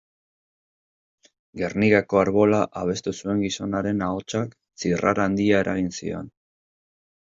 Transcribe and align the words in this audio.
Gernikako 1.61 2.21
Arbola 2.23 2.63
abestu 2.83 3.15
zuen 3.19 3.45
gizonaren 3.49 4.05
ahotsak 4.09 4.59
zirrara 4.85 5.31
handia 5.31 5.65
eragin 5.65 5.97
zion. 5.99 6.39